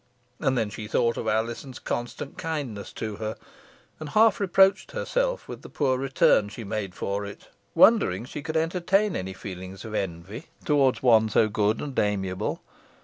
And 0.39 0.57
then 0.57 0.71
she 0.71 0.87
thought 0.87 1.15
of 1.15 1.27
Alizon's 1.27 1.77
constant 1.77 2.35
kindness 2.35 2.91
to 2.93 3.17
her, 3.17 3.35
and 3.99 4.09
half 4.09 4.39
reproached 4.39 4.93
herself 4.93 5.47
with 5.47 5.61
the 5.61 5.69
poor 5.69 5.95
return 5.99 6.49
she 6.49 6.63
made 6.63 6.95
for 6.95 7.23
it, 7.23 7.49
wondering 7.75 8.25
she 8.25 8.41
could 8.41 8.57
entertain 8.57 9.15
any 9.15 9.33
feelings 9.33 9.85
of 9.85 9.93
envy 9.93 10.47
towards 10.65 11.03
one 11.03 11.29
so 11.29 11.49
good 11.49 11.79
and 11.79 11.99
amiable. 11.99 12.63